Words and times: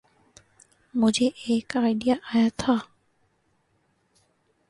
مجھے 0.93 1.27
ایک 1.47 1.77
آئڈیا 1.77 2.15
آیا 2.33 2.47
تھا۔ 2.57 2.75